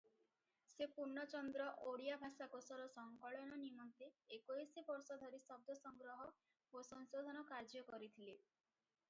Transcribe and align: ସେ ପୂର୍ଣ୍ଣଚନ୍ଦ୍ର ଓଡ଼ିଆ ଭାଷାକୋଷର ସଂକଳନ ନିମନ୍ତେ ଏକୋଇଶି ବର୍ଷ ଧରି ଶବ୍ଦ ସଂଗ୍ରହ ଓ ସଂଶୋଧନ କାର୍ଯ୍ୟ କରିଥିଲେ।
ସେ 0.75 0.85
ପୂର୍ଣ୍ଣଚନ୍ଦ୍ର 0.93 1.67
ଓଡ଼ିଆ 1.91 2.15
ଭାଷାକୋଷର 2.23 2.87
ସଂକଳନ 2.95 3.59
ନିମନ୍ତେ 3.65 4.09
ଏକୋଇଶି 4.39 4.85
ବର୍ଷ 4.89 5.19
ଧରି 5.27 5.43
ଶବ୍ଦ 5.45 5.77
ସଂଗ୍ରହ 5.83 6.27
ଓ 6.27 6.85
ସଂଶୋଧନ 6.91 7.45
କାର୍ଯ୍ୟ 7.55 7.85
କରିଥିଲେ। 7.93 8.37